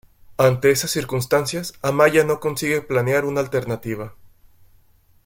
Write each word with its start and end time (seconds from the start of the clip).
Ante 0.39 0.71
esas 0.71 0.89
circunstancias, 0.89 1.75
Amaia 1.83 2.23
no 2.23 2.39
consigue 2.39 2.81
planear 2.81 3.23
una 3.23 3.39
alternativa. 3.39 4.15